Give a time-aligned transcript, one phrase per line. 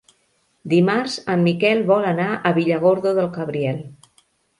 [0.71, 3.79] Dimarts en Miquel vol anar a Villargordo del Cabriel.